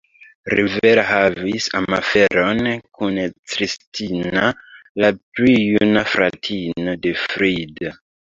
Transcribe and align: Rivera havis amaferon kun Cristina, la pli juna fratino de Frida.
Rivera 0.59 1.01
havis 1.09 1.67
amaferon 1.79 2.69
kun 3.01 3.19
Cristina, 3.53 4.47
la 5.05 5.13
pli 5.19 5.55
juna 5.67 6.05
fratino 6.17 6.97
de 7.07 7.15
Frida. 7.27 7.95